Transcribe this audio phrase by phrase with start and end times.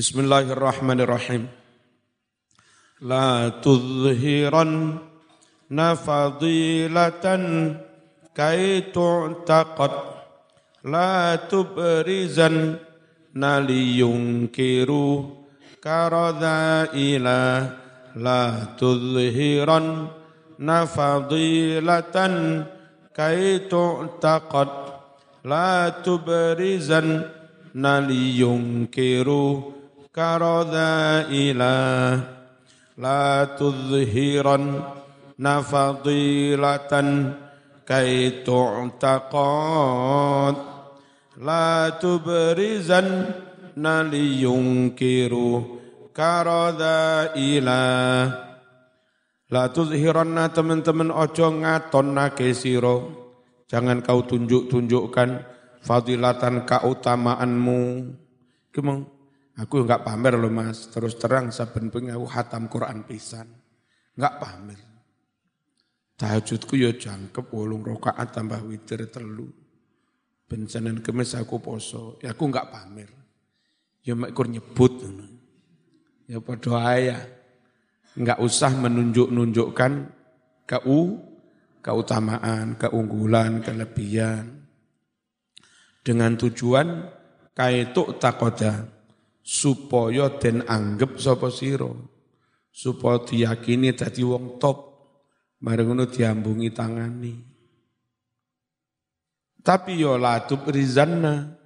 [0.00, 1.44] Bismillahirrahmanirrahim.
[3.04, 4.96] La tuzhiran
[5.68, 7.76] nafadilatan
[8.32, 9.92] kai tu'taqad.
[10.88, 12.80] La tubrizan
[13.36, 15.36] naliyunkiru
[15.84, 17.68] karadha ila
[18.16, 20.08] la tuzhiran
[20.56, 22.64] nafadilatan
[23.12, 24.72] kai tu'taqad.
[25.44, 27.28] La tubrizan
[27.76, 29.76] naliyunkiru
[30.15, 31.79] كرذائلا
[32.97, 34.81] لا تظهرن
[35.61, 36.93] فضيلة
[37.85, 39.75] كي تعتقد
[41.37, 43.25] لا تبرزن
[43.77, 45.61] لينكروا
[46.15, 47.85] كرذائلا
[49.45, 52.97] La tuzhiranna teman-teman ojo ngatonnake sira.
[53.69, 55.29] Jangan kau tunjuk-tunjukkan
[55.85, 57.81] fadilatan keutamaanmu.
[58.73, 59.05] Kemang
[59.58, 63.50] Aku enggak pamer loh mas, terus terang saben bengi aku hatam Quran pisan.
[64.14, 64.80] Enggak pamer.
[66.14, 69.48] Tahajudku ya jangkep wolung rokaat tambah witir telu.
[70.46, 73.10] Bencenan kemis aku poso, ya aku enggak pamer.
[74.06, 75.02] Ya mekur nyebut.
[76.30, 77.18] Ya padha ya.
[78.14, 79.92] Enggak usah menunjuk-nunjukkan
[80.66, 81.02] kau
[81.80, 84.62] keutamaan, keunggulan, kelebihan.
[86.00, 87.08] Dengan tujuan
[87.52, 88.99] kaituk takoda
[89.50, 91.90] supaya den anggap sapa sira.
[92.70, 94.78] Supaya diyakini dadi wong top.
[95.66, 97.34] Mari ngono diambungi tangani.
[99.60, 101.58] Tapi yo latub rizanna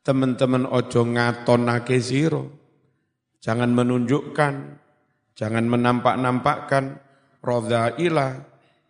[0.00, 2.40] teman-teman ojo ngatonake sira.
[3.44, 4.54] Jangan menunjukkan.
[5.36, 7.04] Jangan menampak-nampakkan.
[7.38, 8.42] Rodhaila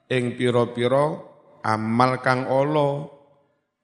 [0.08, 1.28] ing piro-piro
[1.60, 3.12] amal kang olo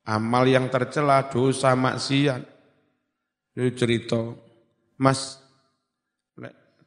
[0.09, 2.41] amal yang tercela dosa maksiat.
[3.53, 4.44] Itu cerita
[5.01, 5.45] Mas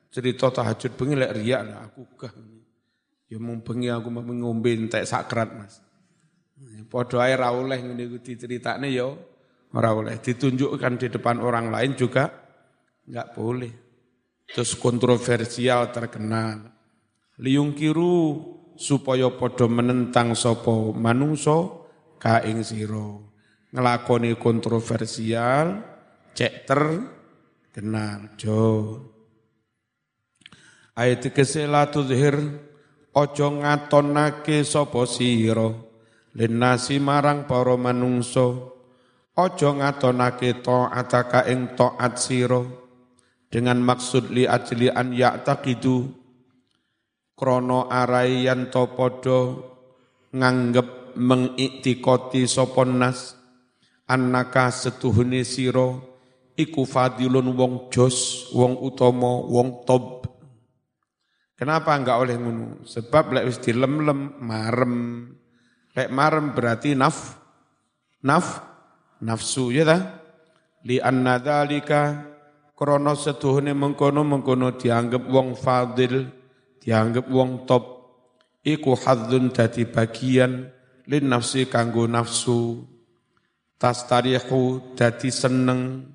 [0.08, 2.34] cerita tahajud bengi lek riak lah aku gah.
[3.28, 5.84] Ya mung bengi aku mau ngombe entek sakrat Mas.
[6.88, 9.12] Padha ae ra oleh ngene iku diceritakne ya
[9.76, 12.32] ora oleh ditunjukkan di depan orang lain juga
[13.06, 13.74] enggak boleh.
[14.48, 16.72] Terus kontroversial terkenal.
[17.76, 18.16] kiru
[18.80, 21.68] supaya padha menentang sapa manungsa
[22.18, 23.22] ka ing sira.
[23.70, 25.84] Ngelakoni kontroversial
[26.32, 26.82] cek ter
[27.78, 28.98] kenal jo.
[30.98, 32.34] Ayat kesela tuzhir
[33.14, 35.70] ojo ngatonake sapa sira.
[36.34, 38.74] Linasi marang para manungso
[39.38, 42.66] ojo ngatonake taataka ing taat sira.
[43.46, 46.10] Dengan maksud li ajli an ya'taqidu
[47.38, 49.54] krono arai yan to padha
[50.34, 53.38] nganggep mengiktikoti sapa nas
[54.10, 56.07] annaka setuhune sira
[56.58, 60.26] iku fadilun wong jos, wong utomo, wong top.
[61.54, 62.86] Kenapa enggak oleh ngono?
[62.86, 64.96] Sebab lek wis dilem-lem marem.
[65.94, 67.38] Lek marem berarti naf
[68.22, 68.62] naf
[69.22, 69.98] nafsu ya ta?
[70.86, 72.02] Li anna dzalika
[72.78, 76.30] krana setuhune mengkono-mengkono dianggap wong fadil,
[76.78, 77.98] dianggap wong top.
[78.62, 80.70] Iku hadzun dadi bagian
[81.10, 82.86] lin nafsi kanggo nafsu.
[83.78, 86.14] Tastarihu dadi seneng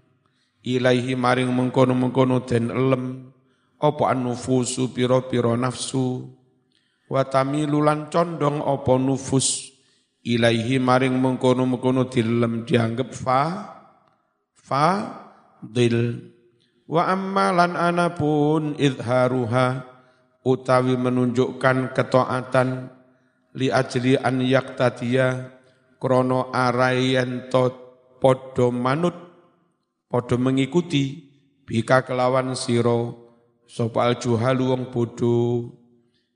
[0.62, 3.34] ilaihi maring mengkono-mengkono den elem
[3.82, 6.30] apa anufusu pira-pira nafsu.
[7.10, 9.74] Wa tamilu condong apa nufus
[10.22, 13.42] ilaihi maring mengkono-mengkono dilem dianggap fa
[14.54, 14.86] fa
[15.60, 16.30] dil
[16.86, 19.84] wa ammalan anapun idharuha
[20.46, 22.90] utawi menunjukkan ketaatan
[23.58, 25.58] li ajli an yaktatiya
[25.98, 27.74] krono arayan tot
[28.18, 29.31] podo manut
[30.12, 31.32] Podo mengikuti.
[31.64, 33.32] Bika kelawan siro
[33.64, 35.72] sopal juhalu wong bodoh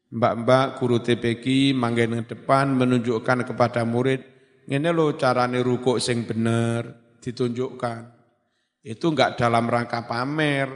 [0.09, 4.23] mbak-mbak guru TPK manggen depan menunjukkan kepada murid
[4.67, 7.15] ini lo carane rukuk sing bener.
[7.23, 8.01] Ditunjukkan.
[8.83, 10.69] Itu enggak dalam rangka pamer.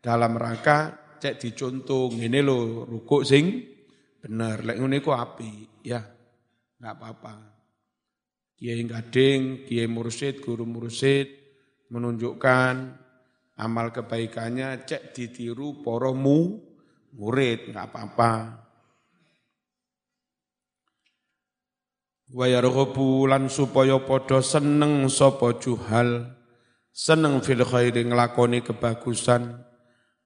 [0.00, 3.60] Dalam rangka cek dicontoh ini lo rukuk sing
[4.24, 4.64] bener.
[4.64, 6.00] Lek ngene ku api ya.
[6.80, 7.34] Enggak apa-apa.
[8.56, 11.45] Kiai gading kiai mursid guru mursid
[11.90, 12.74] menunjukkan
[13.56, 16.60] amal kebaikannya cek ditiru poromu
[17.16, 18.32] murid nggak apa-apa.
[22.26, 26.26] Wayarghabu lan supaya padha seneng sapa juhal
[26.90, 29.62] seneng fil khairi nglakoni kebagusan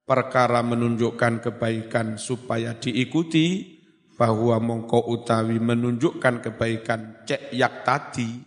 [0.09, 3.79] perkara menunjukkan kebaikan supaya diikuti
[4.17, 8.43] bahwa mongko utawi menunjukkan kebaikan cek yak tadi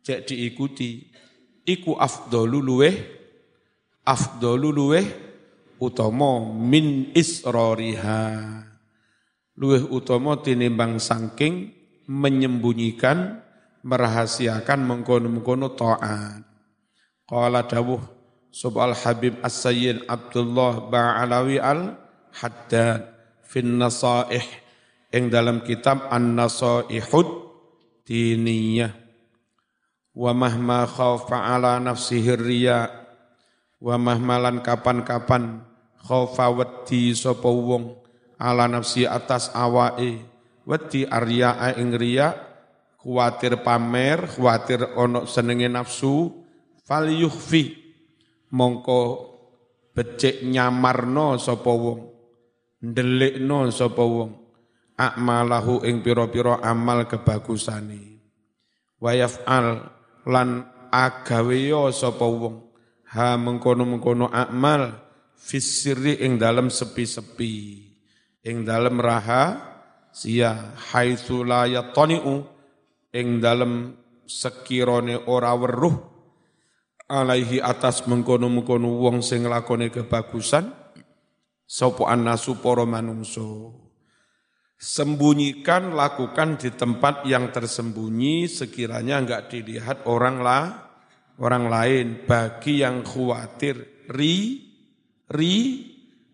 [0.00, 1.11] cek diikuti
[1.66, 2.96] iku afdalu luweh
[4.02, 5.06] afdalu luweh
[5.78, 8.22] utama min isroriha
[9.58, 11.70] luweh utama tinimbang sangking
[12.06, 13.42] menyembunyikan
[13.82, 16.46] merahasiakan mengkono-mengkono taat.
[17.26, 18.02] Qala dawuh
[18.50, 23.10] subal habib as-sayyid Abdullah Ba'alawi al-Haddad
[23.42, 24.44] fin nasaih.
[25.12, 27.28] Ing dalam kitab an-nasaihud
[28.08, 29.01] diniyah
[30.12, 32.88] wa mahma khaufa ala nafsihi riya.
[33.82, 35.58] Wa mahmalan kapan-kapan
[36.06, 37.98] khaufa wedi sapa wong
[38.38, 40.22] ala nafsi atas awake.
[40.62, 42.30] Wedi arya ing riya
[43.02, 46.30] kuwatir pamer kuwatir ono senenge nafsu
[46.86, 47.82] fal yukhfi.
[48.54, 49.00] Mongko
[49.96, 52.00] becik nyamarno sapa wong
[52.84, 54.30] ndelikno sapa wong
[54.94, 58.22] akmalahu ing pira-pira amal kebagusane.
[59.02, 59.90] Wa yaf'al
[60.26, 62.70] lan agawe sapa wong?
[63.12, 64.96] Ha mengkono-mengkono amal
[65.36, 67.54] fisiri ing dalam sepi-sepi
[68.46, 69.60] ing dalam raha
[70.08, 72.40] sia haitsu la yatani'u
[73.12, 73.92] ing dalam
[74.24, 75.92] sekirone ora weruh
[77.10, 80.72] alaihi atas mengkono-mengkono wong sing lakone kebagusan
[81.68, 83.81] sapa annasu para manungso
[84.82, 90.90] sembunyikan lakukan di tempat yang tersembunyi sekiranya enggak dilihat orang lah
[91.38, 92.06] orang lain.
[92.26, 93.78] Bagi yang khawatir
[94.10, 94.66] ri
[95.30, 95.54] ri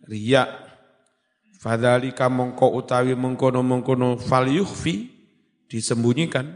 [0.09, 0.49] riya.
[1.59, 5.12] Fadhalika mongko utawi mengkono-mengkono fal yukhfi
[5.69, 6.49] disembunyikan.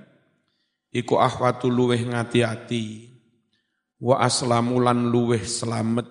[0.93, 3.13] Iku ahwatu luweh ngati-ati
[4.01, 6.05] wa aslamulan luweh selamet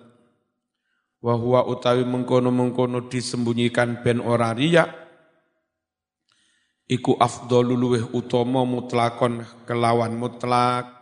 [1.22, 5.01] wa huwa utawi mengkono-mengkono disembunyikan ben ora riya
[6.92, 10.92] iku afdalu luweh utama mutlakon kelawan mutlak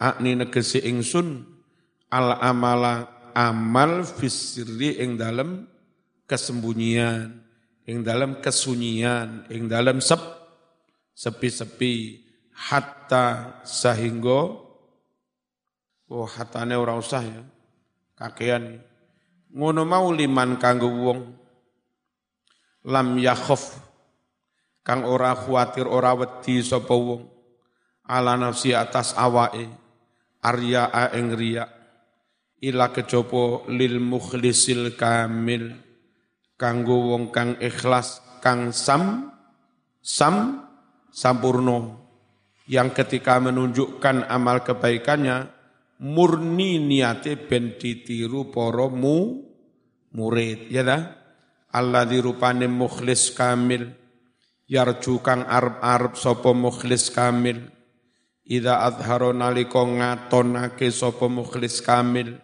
[0.00, 1.44] akni negesi ingsun
[2.08, 5.68] al amala amal fisri ing dalem
[6.24, 7.44] kesembunyian,
[7.84, 10.20] ing dalam kesunyian, ing dalam sep,
[11.12, 12.24] sepi-sepi,
[12.54, 14.56] hatta sehingga,
[16.08, 17.42] oh hatane ora usah ya,
[18.16, 18.80] kakean.
[19.54, 21.20] Ngono mau liman kanggo wong,
[22.88, 23.83] lam yakhof,
[24.84, 27.24] kang ora khawatir ora wedi sapa wong,
[28.04, 29.64] ala nafsi atas awake,
[30.44, 31.64] arya ing riya,
[32.60, 35.72] ila kejopo lil mukhlisil kamil,
[36.60, 39.32] kanggo wong kang ikhlas kang sam
[40.04, 40.68] sam
[41.08, 42.04] sampurno
[42.68, 45.48] yang ketika menunjukkan amal kebaikannya
[46.04, 49.48] murni niate ben ditiru para mu
[50.12, 50.68] murid.
[50.68, 51.02] Ya dah
[51.72, 54.03] Allah dirupane mukhlis kamil
[54.68, 57.68] yarju kang arab-arab sapa mukhlis kamil.
[58.44, 62.36] Ida adharo nalika ngatonake sapa mukhlis kamil.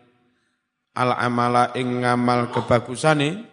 [0.96, 3.46] Al amala ing ngamal kebagusane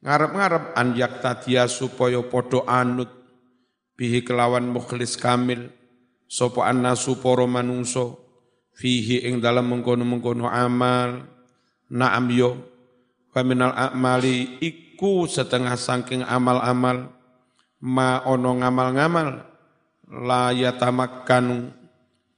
[0.00, 3.10] ngarep-ngarep an yaktadia supaya podo anut.
[3.96, 5.68] Bihi kelawan mukhlis kamil
[6.30, 8.22] sopo anna suporo manungso
[8.78, 11.26] fihi ing dalam mengkono-mengkono amal.
[11.90, 12.54] Naam yo
[13.34, 17.19] wa minal a'mali iku setengah sangking amal-amal
[17.84, 19.28] ma ono ngamal-ngamal
[20.24, 21.72] la yatamakkanu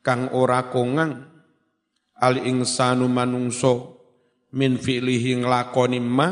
[0.02, 1.26] kang ora kongang
[2.18, 3.98] al insanu manungso
[4.54, 6.28] min fi'lihi nglakoni ma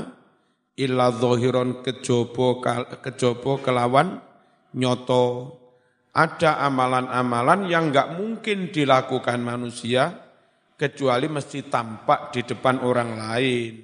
[0.79, 2.63] illa zahiron kejobo
[3.03, 4.23] kejobo kelawan
[4.77, 5.56] nyoto
[6.11, 10.31] ada amalan-amalan yang enggak mungkin dilakukan manusia
[10.75, 13.75] kecuali mesti tampak di depan orang lain.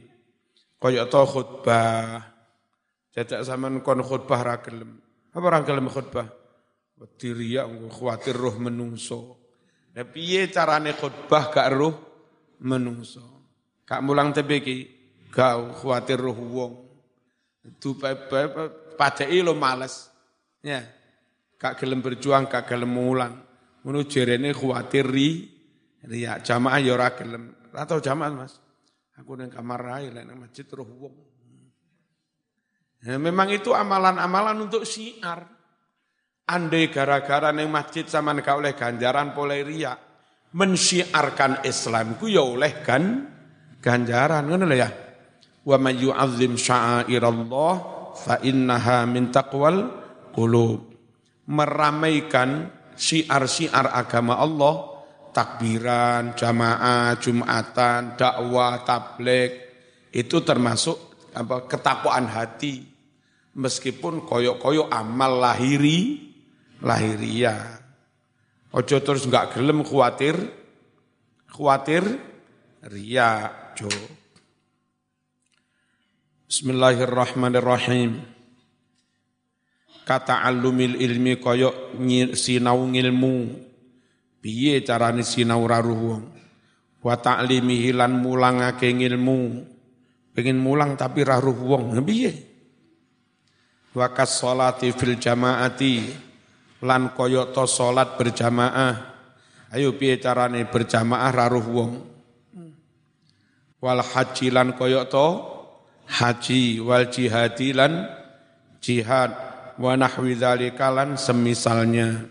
[0.81, 2.25] Kaya to khutbah.
[3.15, 5.06] Jajak zaman kon khutbah ra gelem.
[5.37, 6.25] Apa ra gelem khutbah?
[6.97, 9.37] Wedi riya kuwatir roh menungso.
[9.93, 11.95] Nah piye carane khutbah gak roh
[12.65, 13.21] menungso?
[13.85, 14.89] Kak mulang tebeki
[15.29, 16.73] gak kuwatir roh wong.
[17.69, 18.01] Itu
[18.97, 20.09] padai lo males.
[20.65, 20.81] Ya.
[21.61, 23.37] Kak gelem berjuang, kak gelem mulang.
[23.85, 25.53] Ngono jerene khawatir ri
[26.09, 27.53] riya jamaah ya ora gelem.
[27.77, 28.57] Atau jamaah Mas.
[29.21, 31.36] Aku nang kamar ae lek masjid roh wong.
[33.05, 35.45] Ya, memang itu amalan-amalan untuk syiar.
[36.47, 39.99] Andai gara-gara neng masjid sama kau oleh ganjaran polai ria,
[40.55, 43.27] mensyiarkan Islam ku ya oleh kan
[43.83, 44.87] ganjaran ngono ya.
[45.67, 47.75] Wa man yu'azzim sya'airallah
[48.15, 49.91] fa innaha min taqwal
[50.31, 50.95] qulub.
[51.51, 54.97] Meramaikan syiar-syiar agama Allah
[55.37, 59.53] takbiran, jamaah, jumatan, dakwah, tabligh
[60.17, 61.06] itu termasuk
[61.37, 62.89] apa ketakwaan hati
[63.53, 66.33] meskipun koyok-koyok amal lahiri
[66.81, 67.77] lahiriah
[68.73, 70.41] ojo terus enggak gelem khawatir
[71.53, 72.05] khawatir
[72.89, 74.09] ria tajuk.
[76.49, 78.25] Bismillahirrahmanirrahim.
[80.09, 82.01] Kata alumil ilmi koyok
[82.33, 83.37] sinau ngilmu.
[84.41, 86.25] Piye carane sinau raruh wong.
[87.05, 89.76] Wa ta'limihi lan mulangake ngilmu.
[90.37, 91.97] Pengen mulang tapi raruh wong.
[92.05, 92.37] Piye?
[93.97, 96.13] Wa kas salati fil jamaati.
[96.85, 99.17] Lan koyok to salat berjamaah.
[99.73, 101.93] Ayo piye carane berjamaah raruh wong?
[103.81, 105.27] Wal haji lan koyok to
[106.05, 106.85] haji.
[106.85, 108.05] Wal jihadi lan
[108.85, 109.33] jihad.
[109.81, 110.37] Wa nahwi
[111.17, 112.29] semisalnya.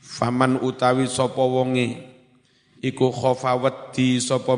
[0.00, 2.08] Faman utawi sapa wonge?
[2.80, 4.56] Iku khofa wedi sapa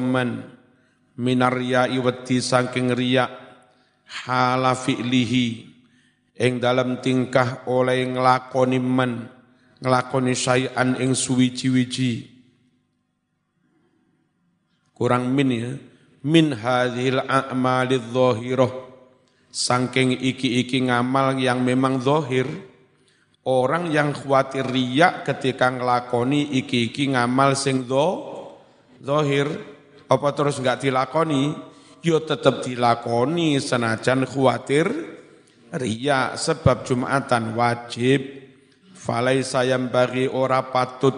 [1.19, 3.31] minar riya wedi saking riya
[4.25, 5.47] hala fi'lihi
[6.39, 9.31] ing dalam tingkah oleh nglakoni man
[9.79, 12.33] nglakoni sayan ing suwiji-wiji.
[14.95, 15.73] Kurang min ya.
[16.25, 18.73] Min hadhil a'malidh dhahirah
[19.55, 22.43] saking iki-iki ngamal yang memang zahir
[23.47, 27.87] orang yang khawatir riak ketika ngelakoni iki-iki ngamal sing
[28.99, 29.47] zahir
[30.09, 31.57] apa terus enggak dilakoni?
[32.05, 34.87] Yo tetap dilakoni senajan khawatir
[35.73, 38.45] riak sebab Jumatan wajib.
[38.93, 41.13] Falai sayam bagi ora patut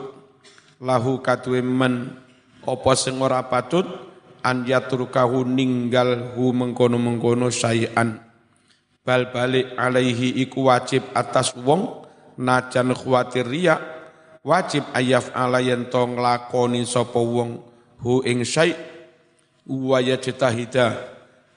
[0.82, 2.18] lahu kadwe men.
[2.66, 3.86] Apa sing ora patut?
[4.46, 8.22] An yatrukahu ninggal hu mengkono-mengkono syai'an.
[9.02, 12.06] Bal balik alaihi iku wajib atas wong
[12.38, 13.78] najan khawatir riya
[14.46, 17.64] wajib ayaf alayan to nglakoni sapa wong
[18.02, 18.76] hu ing syai'
[19.66, 21.16] wa yajtahida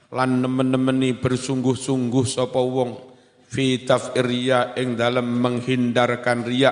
[0.10, 2.98] lan nemen-nemeni bersungguh-sungguh sapa wong
[3.50, 6.72] fi taf'iriya ing dalam menghindarkan riya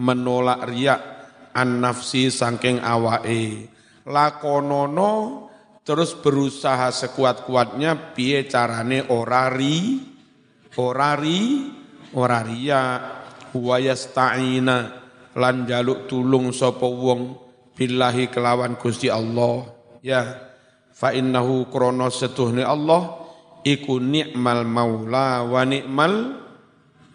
[0.00, 0.96] menolak riya
[1.52, 3.68] an nafsi saking awake.
[4.08, 5.46] Lakonono
[5.84, 10.00] terus berusaha sekuat-kuatnya piye carane orari
[10.80, 11.70] orari
[12.16, 12.82] oraria
[13.52, 14.78] wa yasta'ina
[15.36, 17.51] lan jaluk tulung sapa wong
[17.82, 19.66] billahi kelawan Gusti Allah.
[20.06, 20.38] Ya
[20.94, 23.26] fa innahu krana setuhne Allah
[23.66, 26.14] iku ni'mal maula wa ni'mal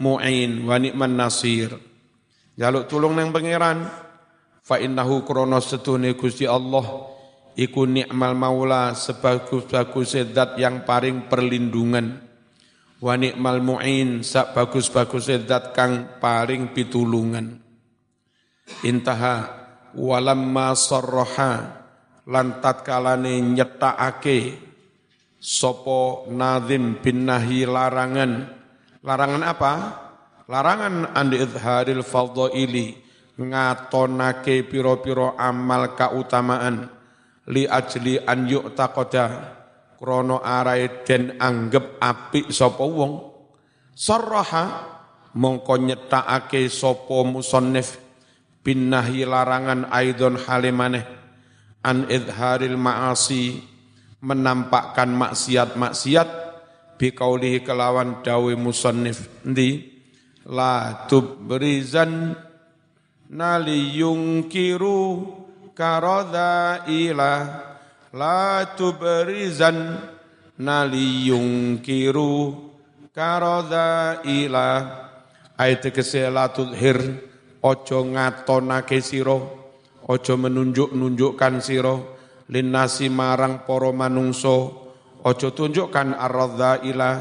[0.03, 1.71] mu'in wa ni'man nasir.
[2.59, 3.87] Jaluk tulung nang pangeran
[4.59, 7.15] fa innahu krana setune Gusti Allah
[7.55, 12.27] iku nikmal maula sebagus-bagus zat yang paling perlindungan.
[12.97, 17.61] Wa nikmal muin sak bagus-bagus zat kang paling pitulungan.
[18.83, 19.56] Intaha
[19.97, 21.81] walamma sarraha
[22.29, 24.61] lan tatkalane nyetakake
[25.41, 28.53] sopo nazim bin larangan.
[29.01, 29.73] Larangan apa?
[30.47, 32.95] Larangan andi idharil fadhaili
[33.37, 36.87] ngatonake piro-piro amal kautamaan
[37.51, 39.55] li ajli an yuk takoda
[39.99, 43.13] krono arai den anggap apik sapa wong.
[43.97, 44.65] Sarraha
[45.33, 48.06] mongko nyetakake sapa musannif
[48.67, 51.07] bin nahi larangan aidon halimaneh
[51.87, 53.63] an idharil ma'asi
[54.19, 56.27] menampakkan maksiat-maksiat
[56.99, 59.87] biqaulihi kelawan dawe musannif ndi
[60.51, 62.35] la tubrizan
[63.31, 65.31] nali yungkiru
[65.71, 67.31] karodha ila
[68.11, 69.95] la tubrizan
[70.59, 72.51] nali yungkiru
[73.15, 74.67] karodha ila
[75.55, 77.26] ayat kesela tudhir
[77.67, 79.37] ojo ngatonake siro
[80.07, 81.95] ojo menunjuk-nunjukkan siro
[82.47, 84.87] linnasi marang poro manungso
[85.27, 87.11] ojo tunjukkan arrodha ila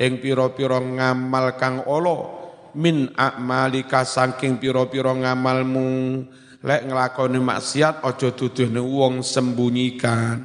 [0.00, 2.40] ing piro-piro ngamal kang olo
[2.80, 5.88] min a'malika saking piro-piro ngamalmu
[6.64, 10.44] lek nglakoni maksiat aja duduhne wong sembunyikan.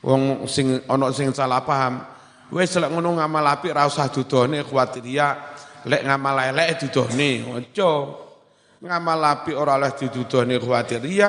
[0.00, 2.00] Wong sing ana sing salah paham
[2.52, 5.36] wis lek ngono ngamal apik ra usah duduhne kuwatir ya
[5.84, 7.90] lek ngamal elek duduhne aja
[8.80, 11.28] ngamal apik ora oleh diduduhne kuwatir ya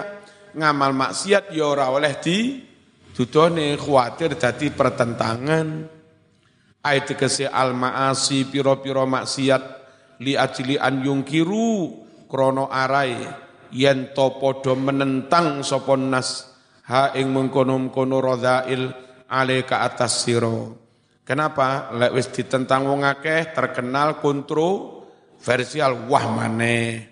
[0.56, 2.64] ngamal maksiat ya ora oleh di
[3.12, 5.68] duduhne kuwatir dadi pertentangan
[6.82, 9.64] ayat kese al maasi piro-piro maksiat
[10.24, 11.92] li ajli an yungkiru
[12.32, 13.20] krono arai
[13.76, 16.52] yen to padha menentang sapa nas
[16.88, 18.84] ha ing mengkono-mengkono radhail
[19.32, 20.76] ale ke atas siro.
[21.24, 21.96] Kenapa?
[21.96, 27.11] Lek wis ditentang wong akeh terkenal kontroversial wah maneh.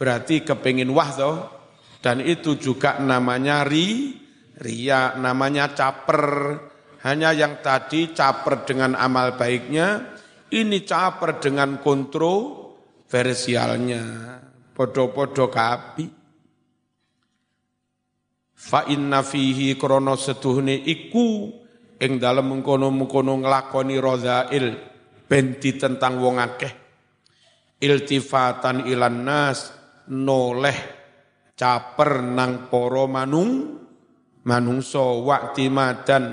[0.00, 1.36] Berarti kepingin wah toh
[2.00, 4.16] dan itu juga namanya ri
[4.64, 6.56] ria namanya caper.
[7.00, 10.20] Hanya yang tadi caper dengan amal baiknya,
[10.52, 14.04] ini caper dengan kontroversialnya.
[14.76, 16.20] Podo-podo kapi.
[18.60, 21.48] fa inna fihi krana setuhne iku
[21.96, 24.76] ing dalem mengkono-mengkono nglakoni radhail
[25.24, 26.68] benti tentang wong akeh
[27.80, 29.79] iltifatan ilan nas
[30.10, 30.78] noleh
[31.54, 33.78] caper nang para manung
[34.42, 35.22] manungso
[35.70, 36.24] madan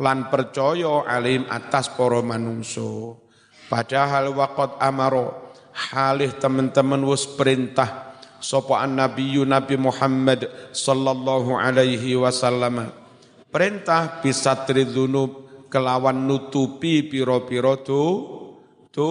[0.00, 3.22] lan percaya alim atas para manungso
[3.70, 8.12] padahal waqat amaro halih teman-teman wis perintah
[8.42, 12.90] sapa an-nabiyyu Nabi Muhammad sallallahu alaihi wasallam.
[13.48, 18.04] Perintah bisa tridunub kelawan nutupi piro-piro tu
[18.92, 19.10] tu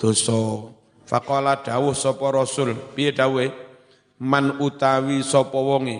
[0.00, 0.69] dosa
[1.10, 2.78] faqala dawuh sapa rasul.
[2.94, 3.50] Piye dawuhe?
[4.22, 5.98] Man utawi sapa wonge?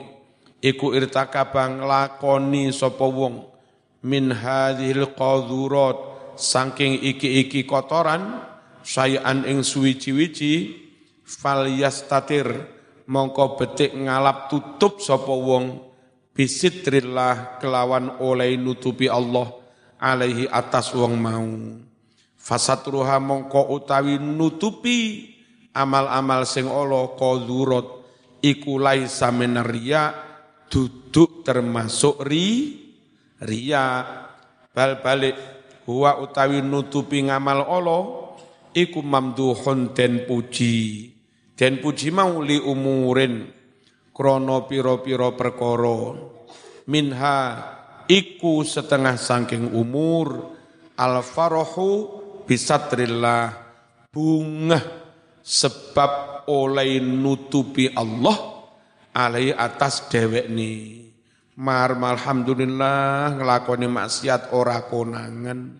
[0.62, 3.50] Iku irtakabang lakoni sapa wong.
[4.06, 6.06] Min hadhil qadhurat.
[6.40, 8.40] Saking iki-iki kotoran
[8.80, 10.72] sayan ing suwi-wiji
[11.28, 11.68] fal
[13.04, 15.90] mongko betik ngalap tutup sapa wong.
[16.30, 19.52] Bisitrillah kelawan oleh nutupi Allah
[20.00, 21.44] alaihi atas wong mau
[22.40, 25.28] fasatruha mongko utawi nutupi
[25.76, 27.86] amal-amal sing Allah qadhurat
[28.40, 29.28] iku laisa
[29.68, 30.16] riya
[30.72, 32.80] duduk termasuk ri
[33.44, 34.02] ria
[34.72, 35.36] bal balik
[35.84, 38.02] huwa utawi nutupi ngamal Allah
[38.74, 41.10] iku mamduhun den puji.
[41.58, 43.44] Den puji mau li umurin
[44.14, 46.16] krono piro-piro perkara.
[46.88, 47.36] Minha
[48.08, 50.56] iku setengah saking umur.
[51.00, 52.19] Al farahu
[52.50, 53.54] bisatrillah
[54.10, 54.82] bunga
[55.38, 58.66] sebab oleh nutupi Allah
[59.14, 61.06] alai atas dewek ni.
[61.54, 65.78] Mar alhamdulillah ngelakoni maksiat ora konangan.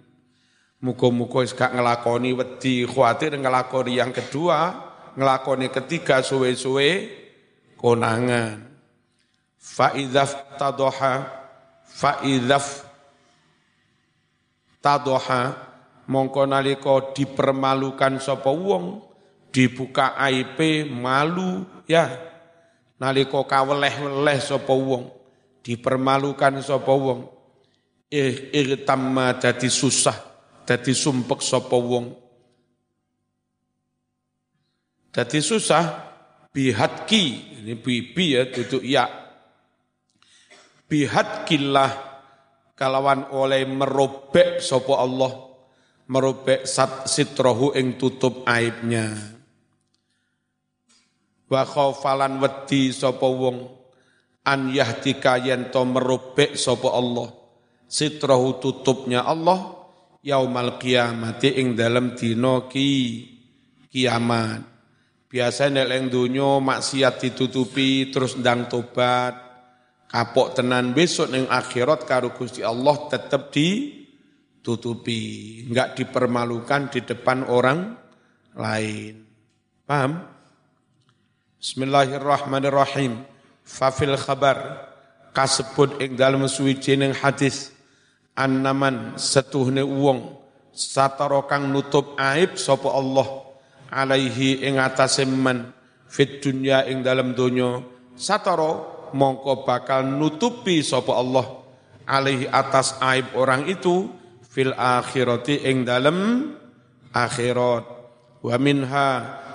[0.79, 4.71] Muka-muka gak ngelakoni wedi khawatir ngelakoni yang kedua
[5.19, 7.11] ngelakoni ketiga suwe-suwe
[7.75, 8.63] konangan.
[9.59, 11.27] Faidaf tadoha
[11.83, 12.87] faidaf
[14.79, 15.70] tadoha
[16.11, 18.99] mongko nalika dipermalukan sapa wong
[19.55, 20.59] dibuka aib
[20.91, 22.11] malu ya
[22.99, 25.21] nalika kaweleh-weleh sapa wong
[25.65, 27.29] dipermalukan sapa wong.
[28.11, 30.17] Eh irtamma dadi susah
[30.67, 32.11] dadi sumpek sapa wong.
[35.15, 35.85] Dadi susah
[36.51, 37.25] bihatki
[37.63, 39.07] ini bibi ya duduk ya.
[40.91, 41.91] Bihatkillah
[42.75, 45.50] kalawan oleh merobek sapa Allah
[46.11, 49.15] merobek sat sitrohu ing tutup aibnya.
[51.47, 53.71] Wa khaufalan wedi sapa wong
[54.43, 57.31] an yahdika yen to merobek sapa Allah.
[57.91, 59.75] Sitrahu tutupnya Allah
[60.23, 62.91] yaumal kiamati ing dalam dina ki
[63.91, 64.63] kiamat.
[65.31, 69.35] Biasa nek leng donya maksiat ditutupi terus ndang tobat
[70.11, 73.55] kapok tenan besok ning akhirat karo Gusti Allah tetap
[74.61, 77.97] ditutupi enggak dipermalukan di depan orang
[78.53, 79.25] lain
[79.89, 80.21] paham
[81.61, 83.21] Bismillahirrahmanirrahim.
[83.69, 84.89] Fafil khabar
[85.37, 87.69] kasebut ing dalem suwijining hadis
[88.33, 90.41] annaman setuhne wong
[90.73, 93.29] satara kang nutup aib sapa Allah
[93.93, 95.69] alaihi ing atase man
[96.09, 97.85] fit dunya ing dalem donya
[98.17, 98.81] satara
[99.13, 101.61] mongko bakal nutupi sapa Allah
[102.09, 104.09] alaihi atas aib orang itu
[104.51, 106.51] fil akhirati ing dalem
[107.15, 107.87] akhirat.
[108.43, 109.09] Wa minha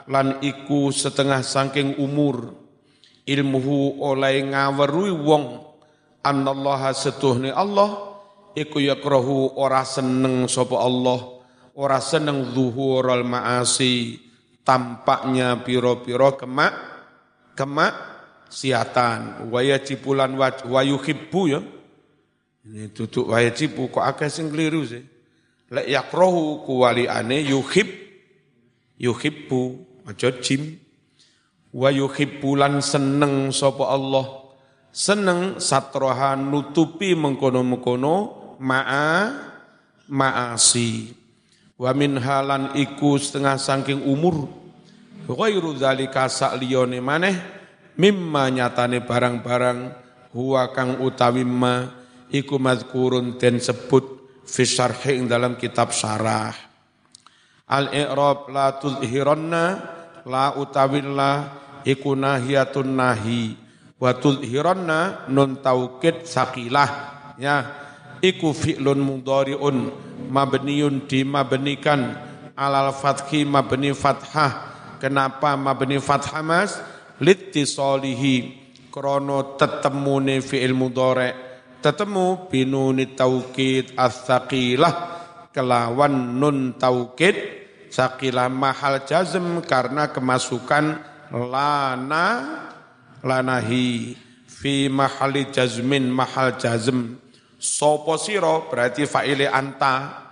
[0.08, 2.55] lan iku setengah saking umur.
[3.27, 5.45] Ilmuhu oleh ngawerui wong.
[6.25, 8.17] Annallaha setuhni Allah
[8.58, 11.38] iku yakrahu ora seneng sapa Allah
[11.77, 14.17] ora seneng zuhurul maasi
[14.65, 16.73] tampaknya piro-piro kemak
[17.53, 17.93] kemak
[18.49, 19.49] siatan.
[19.53, 20.34] Wayajibulan
[20.65, 21.62] wayuhibbu ya
[22.65, 25.06] ini tutuk wayajibu kok akeh sing keliru sih?
[25.69, 27.86] Lek yakrahu kuwaliane yuhib
[28.97, 29.62] yuhibbu
[30.10, 30.82] aja jim.
[31.69, 34.49] Wa yuhibbulan seneng sapa Allah.
[34.89, 38.15] Seneng satroha nutupi mengkono-mengkono
[38.58, 39.36] ma'a
[40.10, 41.12] ma'asi.
[41.75, 44.47] Wa min halan iku setengah saking umur.
[45.25, 47.36] Ghairu dzalika sakliyane maneh
[47.97, 49.80] mimma nyatane barang-barang
[50.34, 54.05] huwa kang utawi ma iku mazkurun den sebut
[54.45, 56.53] fi syarhi dalam kitab syarah.
[57.65, 59.63] Al-i'rab la tuzhiranna
[60.25, 61.31] la utawilla
[61.81, 63.57] iku nahiyatun nahi.
[63.95, 66.89] Wa tudhiranna nun taukid sakilah
[67.39, 67.63] ya
[68.19, 69.77] iku fi'lun mudhari'un
[70.29, 72.13] mabniun dimabnikan.
[72.55, 74.73] Alal fathi mabni fathah.
[74.99, 76.79] Kenapa mabni fathah mas?
[77.19, 81.44] Litisolihi krono tetemune fi'il mudhari
[81.86, 84.93] tetemu binuni taukid as-saqilah
[85.54, 87.62] kelawan nun taukid.
[87.93, 90.98] Saqilah mahal jazm karena kemasukan
[91.30, 92.28] lana
[93.21, 94.17] lanahi.
[94.50, 97.21] Fi mahali jazmin mahal jazm.
[97.62, 100.26] Sopo siro berarti fa'ile anta.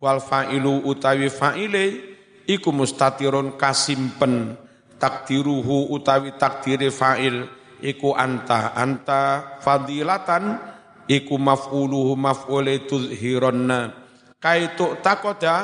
[0.00, 1.84] Wal fa'ilu utawi fa'ile
[2.48, 4.56] iku mustatirun kasimpen.
[4.96, 10.56] Takdiruhu utawi takdiri fa'il iku anta anta fadilatan
[11.10, 13.90] iku maf'uluhu maf'ule tuzhironna
[14.38, 15.56] kai tu takoda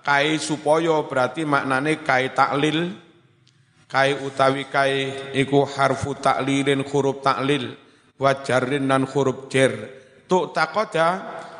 [0.00, 3.08] kai supaya berarti maknane kai taklil.
[3.90, 7.74] Kai utawi kai iku harfu taklilin huruf taklil
[8.22, 9.74] wajarin nan huruf jer.
[10.30, 11.08] Tu takoda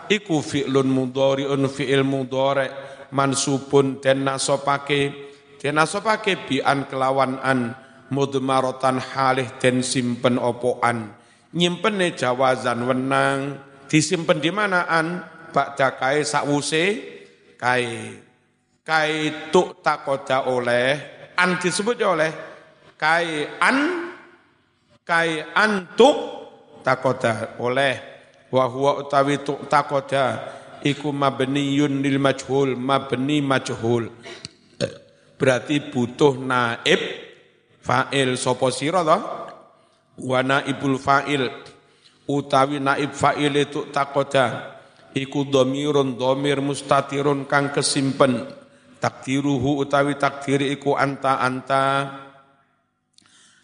[0.06, 2.70] iku fi'lun mudhari'un fi'il mudhari'
[3.10, 5.10] mansubun den nasopake
[5.58, 7.74] den nasopake bi an kelawan an
[8.10, 11.14] mudmarotan halih den simpen opoan.
[11.54, 13.58] Nyimpene jawazan wenang.
[13.90, 15.26] Disimpen di manaan?
[15.50, 16.84] Bakda kai sakwuse?
[17.58, 18.14] Kai
[18.86, 20.94] kai tuk takoda oleh.
[21.34, 22.30] An disebut oleh?
[22.94, 23.78] Kai an?
[25.02, 26.16] Kai antuk
[26.86, 27.98] takoda oleh.
[28.50, 30.38] Wa huwa utawi tuk takoda
[30.86, 34.06] iku mabniyun lil majhul mabni majhul.
[35.34, 37.29] Berarti butuh naib
[37.80, 39.18] fa'il sapa sira to
[40.20, 41.48] wa naibul fa'il.
[42.30, 44.78] Utawi naib fa'il itu takoda.
[45.10, 48.46] Iku dhamirun dhamir mustatirun kang kesimpen.
[49.00, 52.12] Takdiruhu utawi takdiri iku anta anta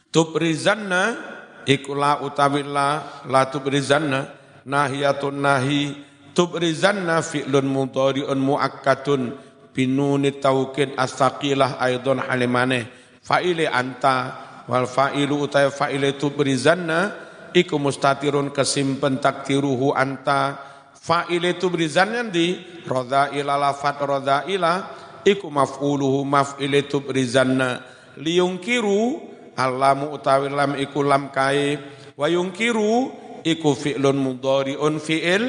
[0.09, 1.13] tubrizanna
[1.69, 4.35] iku la utawi la la tubrizanna.
[4.67, 5.95] Nahiyatun nahi.
[6.35, 9.39] Tubrizanna fi'lun mudhari'un muakkadun.
[9.71, 12.89] Binuni taukid astaqilah aidon halimane
[13.27, 14.17] fa'ile anta
[14.71, 17.11] wal fa'ilu utai fa'ile tu berizanna
[17.51, 20.63] iku mustatirun kesimpen takdiruhu anta.
[20.95, 24.91] Fa'ile tu berizanna di roda ila lafat roda ila
[25.23, 27.83] iku maf'uluhu maf'ile tu berizanna
[28.19, 29.23] liyungkiru
[29.55, 31.79] alamu utawi lam iku lam kai
[32.19, 33.15] wa yungkiru
[33.47, 35.45] iku fi'lun mudhari'un fi'il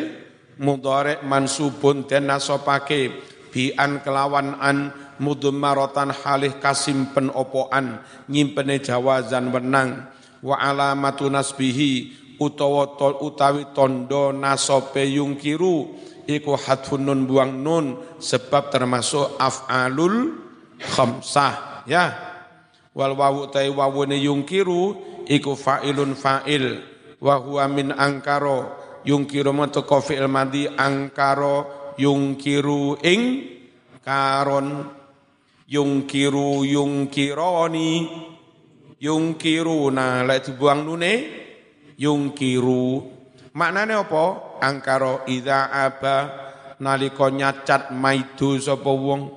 [0.62, 3.10] mudhari' mansubun den nasopake
[3.50, 10.08] bi an kelawan an mudmaratan halih kasimpen opoan nyimpene jawazan wenang
[10.42, 15.98] wa alamatu nasbihi utawa tol utawi tondo nasope yungkiru
[16.30, 17.86] iku hadfun nun buang nun
[18.22, 20.38] sebab termasuk af'alul
[20.78, 22.06] khamsah ya.
[22.98, 24.98] Wal wawu tai wawune yungkiru
[25.30, 26.82] iku fa'ilun fa'il
[27.22, 28.74] wa huwa min angkaro
[29.06, 33.22] yungkiru mataka fi'il madi angkaro yungkiru ing
[34.02, 34.97] karon
[35.68, 37.90] yungkiru yungkironi.
[38.98, 41.14] Yungkiruna lek dibuang nune?
[42.00, 43.06] Yungkiru.
[43.54, 44.58] Maknane apa?
[44.58, 46.34] Angkaro ida aba
[46.82, 49.30] nalika nyacat maidu sapa wong.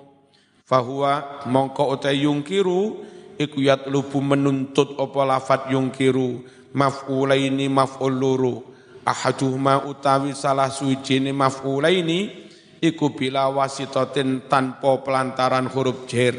[0.64, 3.04] Fahuwa mongko utai yungkiru
[3.36, 3.58] iku
[3.90, 6.46] lubu menuntut apa lafat yungkiru.
[6.72, 8.62] Maf'ulaini maf'ul luru.
[9.04, 12.49] Ahaduhuma utawi salah suwijine maf'ulaini
[12.80, 16.34] iku bila wasitotin tanpa pelantaran huruf jer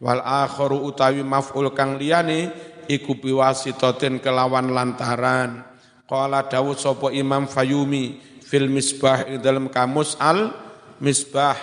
[0.00, 2.50] wal akharu utawi maf'ul kang liyane
[2.88, 5.64] iku biwasitotin kelawan lantaran.
[6.04, 10.52] Qala dawud sapa imam fayumi fil misbah dalam kamus al
[11.00, 11.56] misbah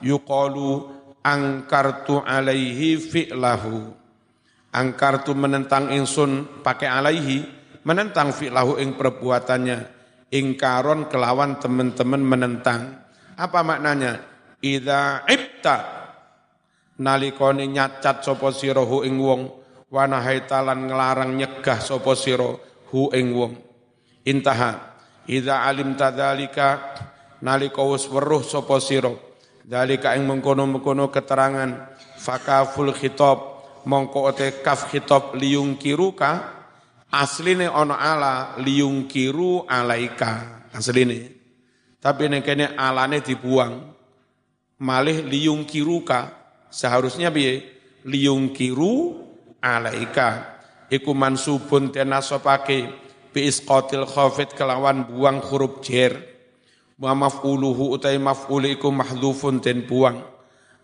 [0.00, 0.88] yuqalu
[1.20, 3.92] angkartu alaihi fi'lahu.
[4.72, 7.44] Angkartu menentang insun pakai alaihi
[7.84, 10.00] menentang fi'lahu ing perbuatannya.
[10.32, 13.01] Ingkaron kelawan teman-teman menentang
[13.42, 14.22] apa maknanya?
[14.62, 15.76] Idza ibta
[17.02, 19.50] nalikone nyacat sapa sira hu ing wong
[19.90, 22.54] wa nahaitalan nglarang nyegah sapa sira
[22.94, 23.52] hu ing wong.
[24.22, 24.94] Intaha.
[25.26, 26.94] Idza alim tadzalika
[27.42, 29.10] nalika wis weruh sapa sira
[29.66, 33.38] dalika ing mengkono-mengkono keterangan fakaful khitab
[33.86, 36.62] mongko ote kaf khitab liung kiruka
[37.10, 41.41] asline ono ala liung kiru alaika asline
[42.02, 43.94] tapi ini kene alane dibuang.
[44.82, 46.34] Malih liung kiruka.
[46.66, 47.62] Seharusnya biye
[48.02, 49.22] liung kiru
[49.62, 50.58] alaika.
[50.90, 52.90] Iku mansubun tenasopake
[53.30, 56.18] bi isqatil khafid kelawan buang huruf jer.
[56.98, 60.26] Wa maf'uluhu utai maf'ul iku mahdhufun den buang.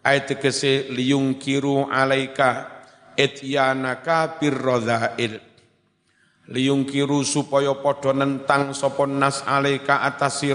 [0.07, 2.71] Ayat tegese liung kiru alaika
[3.19, 5.43] etyanaka birrodhail.
[6.55, 10.47] Liung kiru supaya podo nentang sopon nas alaika atas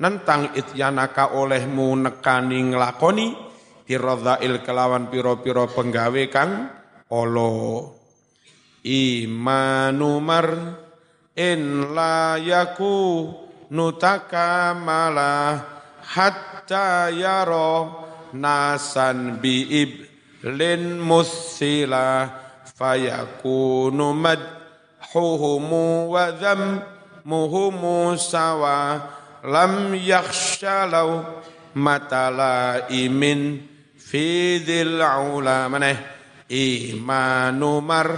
[0.00, 3.36] nentang ityanaka olehmu nekani nglakoni
[3.84, 6.72] biradhail kelawan piro-piro penggawe kang
[7.12, 7.52] olo
[8.80, 10.48] imanu mar
[11.36, 13.28] in la yaku
[13.68, 15.60] nutakamala
[16.00, 17.92] hatta yaro
[18.32, 20.08] nasan biib
[20.48, 22.30] lin musila
[22.64, 31.24] fayakunu madhuhumu wa dhammuhumu sawa lam yakhshalau
[31.74, 33.62] matala imin
[33.94, 35.96] fi dhil ula maneh
[36.50, 38.08] imanu mar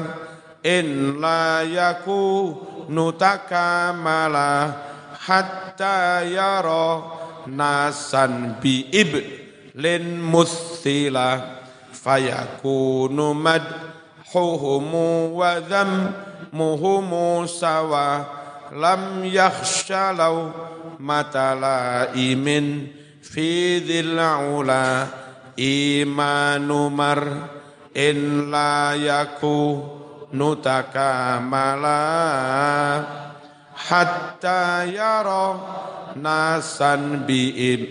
[0.65, 4.73] in la yakunu takamala
[5.21, 7.03] hatta yara
[7.47, 11.61] nasan bi iblin muthila
[11.93, 18.41] fayakunu madhuhumu wa dhammuhumu sawa.
[18.73, 20.49] Lam yakhshalau
[21.03, 22.67] matala imin
[23.19, 24.15] fi dhil
[24.55, 25.11] ula
[25.59, 27.21] imanu mar
[27.91, 32.01] in la yakunu takamala
[33.75, 35.45] hatta yara
[36.17, 37.83] nasan bi'ib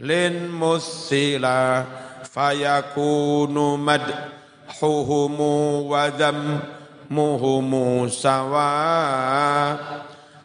[0.00, 1.82] lin musila
[2.24, 5.52] fayakunu madhuhumu
[5.90, 8.70] wa dhammuhumu sawa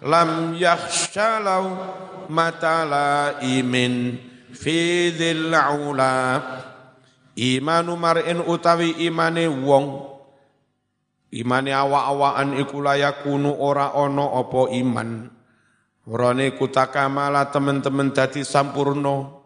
[0.03, 1.65] lam yakhshalau
[2.27, 4.17] matala imin
[4.53, 6.43] fi dhil ula
[7.37, 10.17] imanu mar'in utawi imane wong
[11.27, 15.27] Imane awak-awakan iku layakunu ora ono opo iman.
[16.07, 19.43] Rone kutakamala teman-teman dadi sampurno.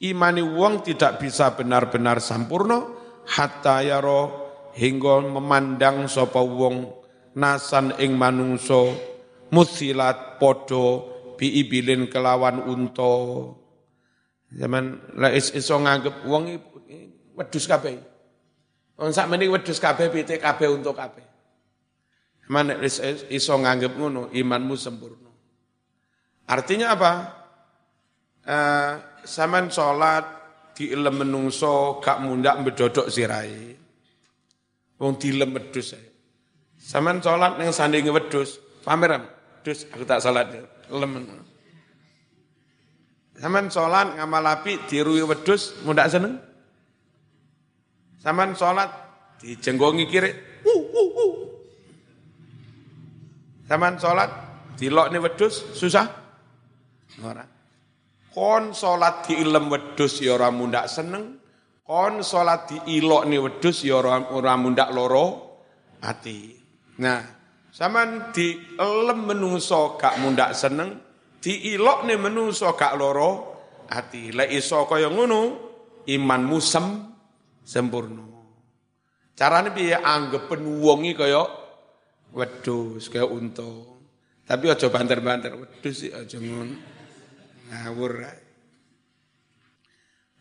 [0.00, 2.96] Imani wong tidak bisa benar-benar sampurno
[3.28, 6.96] hatta yaro hingga memandang sapa wong
[7.36, 8.94] nasan ing manungso
[9.52, 13.14] musilat podo biibilin kelawan unto.
[14.48, 16.56] Zaman la is iso nganggep wong
[17.36, 18.00] wedhus kabeh.
[18.98, 21.24] Wong sak meniki wedhus kabeh pitik kabeh untuk kabeh.
[22.48, 22.80] Mana
[23.28, 25.28] iso nganggep ngono, imanmu sempurna.
[26.48, 27.12] Artinya apa?
[28.48, 28.92] Uh,
[29.28, 30.24] saman sholat
[30.72, 33.76] di ilem menungso gak mundak bedodok sirai.
[34.96, 36.08] Wong dilem wedhus ae.
[36.80, 40.54] Saman sholat ning sandinge wedhus, pamer wedhus aku tak sholat
[40.88, 41.26] lemen.
[43.38, 46.38] Saman sholat ngamal api dirui wedhus mundak seneng?
[48.22, 48.90] Saman sholat
[49.42, 50.30] dijenggongi kiri.
[50.66, 51.32] Uh, uh, uh.
[53.66, 54.30] Saman sholat
[54.78, 56.06] dilok nih wedus susah.
[57.22, 57.44] Ora.
[58.30, 58.70] Kon
[59.26, 61.38] di ilem wedus ya ora mundak seneng.
[61.82, 64.54] Kon sholat di ilok nih wedus ya ora, ora
[64.94, 65.26] loro
[66.00, 66.54] hati.
[66.98, 67.37] Nah,
[67.78, 70.98] saman di ilem menungso gak mundak seneng,
[71.38, 73.54] di ilok nih menungso gak loro
[73.86, 74.34] hati.
[74.34, 75.40] Lek iso kaya ngono,
[76.10, 77.06] imanmu sem
[77.62, 78.26] sempurna.
[79.38, 81.46] Carane piye anggepen wong iki kaya
[82.34, 83.70] wedhus, kaya unta.
[84.42, 86.74] Tapi aja banter-banter, wedhus sih aja ngono.
[87.70, 88.26] Ngawur.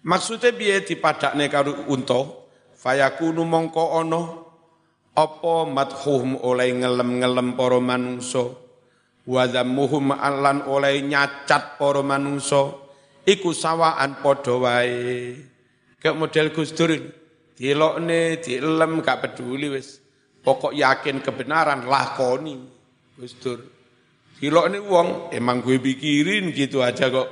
[0.10, 2.50] Maksudnya piye dipadakne karo unta?
[2.78, 4.47] Fayakunu mongko ana
[5.18, 8.54] apa madhuhum oleh ngelem-ngelem para manungsa
[9.26, 12.78] wa dhammuhum alan oleh nyacat para manungsa
[13.26, 15.36] iku sawaan padha wae.
[15.98, 16.94] Kayak model Gus Dur.
[17.58, 19.98] Dilokne, dielem, gak peduli wis.
[20.46, 22.56] Pokok yakin kebenaran, lakoni.
[23.18, 23.60] Gus Dur.
[24.38, 27.28] Dilokne wong, emang gue pikirin gitu aja kok.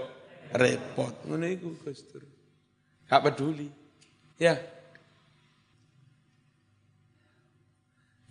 [0.57, 1.29] Repot.
[1.29, 2.25] Ngono iku Gus Dur.
[3.05, 3.69] Gak peduli.
[4.41, 4.57] Ya.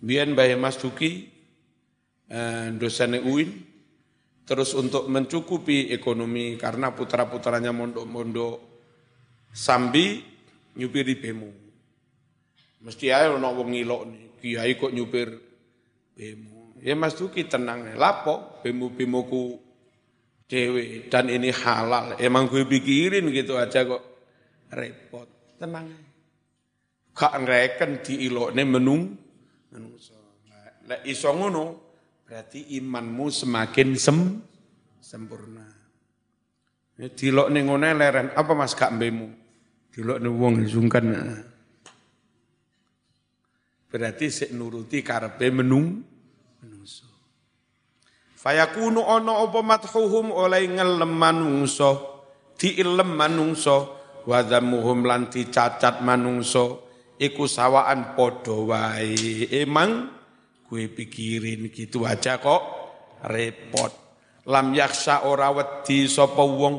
[0.05, 1.33] Biar Mbah Mas Duki,
[2.29, 3.51] eh, dosen UIN,
[4.45, 8.57] terus untuk mencukupi ekonomi karena putra-putranya mondok-mondok
[9.49, 10.21] sambi
[10.77, 11.51] nyupiri bemo.
[12.85, 15.29] Mesti ae ono wong ngilok nih, kiai kok nyupir
[16.13, 16.77] bemo.
[16.85, 19.57] Ya Mas Duki tenang, lapo bemo-bemoku
[20.45, 22.21] dewe dan ini halal.
[22.21, 24.05] Emang gue pikirin gitu aja kok
[24.69, 25.57] repot.
[25.57, 25.89] Tenang.
[27.17, 28.05] Gak ngereken
[28.53, 29.24] nih menung.
[30.85, 31.65] Lek iso ngono
[32.23, 34.19] berarti imanmu semakin sem
[35.03, 35.67] sempurna.
[36.95, 39.27] Ya, dilok ning ngene leren apa Mas gak mbemu?
[39.91, 41.05] Dilok ning wong sungkan.
[43.91, 46.03] Berarti sik nuruti karepe menung
[46.63, 47.07] menungso.
[48.39, 52.21] Fayakunu ana apa mathuhum oleh ngelem manungso,
[52.59, 56.84] diilem manungso, wa dhammuhum lan dicacat manungso,
[57.19, 59.47] iku sawaan padha wae.
[59.51, 60.11] Emang
[60.67, 62.63] gue pikirin gitu aja kok.
[63.25, 63.93] Repot.
[64.45, 66.77] Lam yaksa ora wedi sapa wong.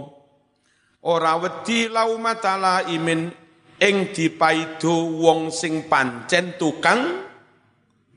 [1.05, 3.31] Ora wedi laumatala imin.
[3.75, 7.27] Ing dipaido wong sing pancen tukang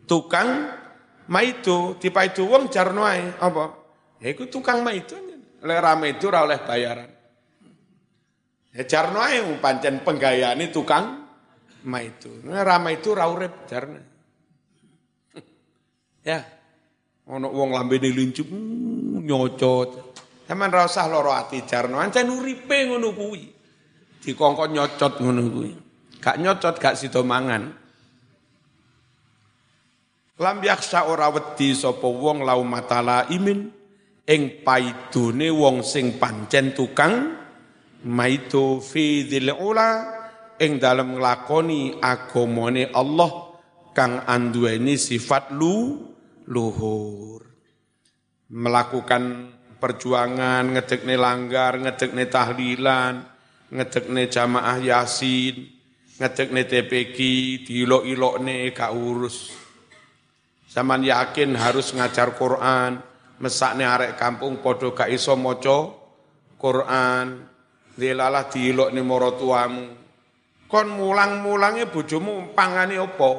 [0.06, 0.70] tukang
[1.26, 1.98] maido.
[1.98, 3.26] Dipaido wong jarno ae.
[3.42, 3.64] Apa?
[4.22, 5.18] Ya iku tukang maido.
[5.58, 7.10] Lek rame itu ora oleh bayaran.
[8.70, 11.27] Ya jarno ae pancen penggayane tukang
[11.88, 14.00] maido nah, rame itu ora urip jarno
[16.28, 16.40] ya.
[17.28, 20.16] Ono wong lambene lincip mm, nyocot.
[20.48, 23.12] Sampeyan ra usah lara ati jarno ancen uripe ngono
[24.72, 25.70] nyocot ngono kuwi.
[26.24, 27.68] Gak nyocot gak sida mangan.
[30.38, 33.68] Lam yaksa ora wedi sapa wong lau matala imin
[34.24, 37.36] ing paidone wong sing pancen tukang
[38.08, 40.17] maido fi dzil ula
[40.58, 43.30] ing dalem nglakoni agamane Allah
[43.94, 46.06] kang anduweni sifat lu
[46.50, 47.46] luhur.
[48.48, 53.22] Melakukan perjuangan ngedekne langgar, ngedekne tahlilan,
[53.70, 55.68] ngedekne jamaah yasin,
[56.18, 57.18] ngedekne TPG,
[57.68, 59.54] diilok-ilokne gak urus.
[60.68, 63.00] Zaman yakin harus ngajar Quran,
[63.38, 65.94] mesakne arek kampung podo gak iso maca
[66.58, 67.46] Quran.
[67.98, 70.07] Dilalah diilok ni moro tuamu.
[70.68, 73.30] Kon mulang-mulange bojomu pangane apa?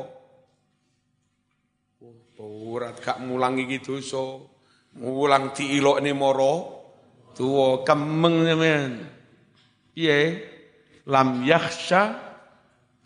[2.41, 4.41] Ora gak mulang iki dosa.
[4.97, 6.53] Mulang diilok ni moro
[7.37, 8.91] tuwa kemeng men.
[9.93, 10.19] Piye?
[11.05, 12.17] Lam yakhsha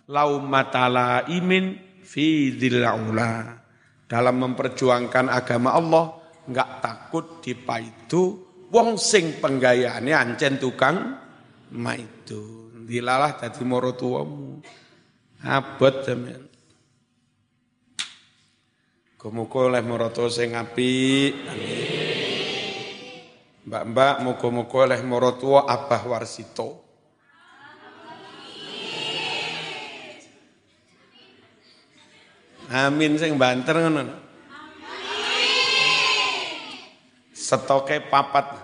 [0.08, 2.84] lau matala imin fi dzil
[4.04, 6.06] dalam memperjuangkan agama Allah
[6.44, 11.16] nggak takut dipaitu wong sing penggayaane ancen tukang
[11.72, 14.60] maitu dilalah dadi moro tuamu
[15.44, 16.54] abot sampean
[19.24, 21.32] Muga oleh maroto sing apik.
[23.64, 26.84] Mbak-mbak muga-muga oleh marotua Abah Warsito.
[32.68, 34.12] Amin sing banter ngono.
[37.32, 38.63] Setoke papat.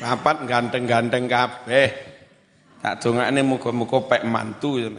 [0.00, 1.88] Papat ganteng-ganteng kabeh.
[2.82, 4.92] Tak dongakne muga-muga pek mantu ya,